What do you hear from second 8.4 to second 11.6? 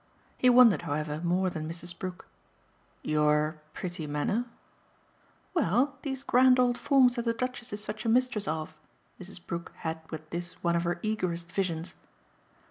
of." Mrs. Brook had with this one of her eagerest